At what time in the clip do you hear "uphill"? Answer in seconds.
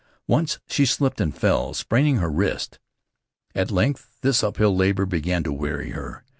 4.43-4.75